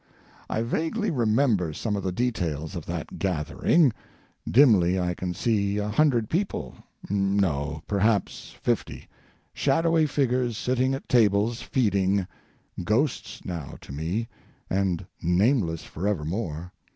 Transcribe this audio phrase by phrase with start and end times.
[0.49, 6.27] I vaguely remember some of the details of that gathering—dimly I can see a hundred
[6.27, 12.25] people—no, perhaps fifty—shadowy figures sitting at tables feeding,
[12.83, 14.27] ghosts now to me,
[14.71, 16.71] and nameless forevermore.